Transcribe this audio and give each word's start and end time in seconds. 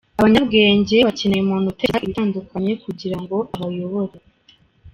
Abanyabwenge 0.19 0.95
bakeneye 1.07 1.41
umuntu 1.43 1.67
utekereza 1.69 2.03
ibitandukanye 2.05 2.71
kugira 2.83 3.17
ngo 3.21 3.37
abayobore. 3.55 4.17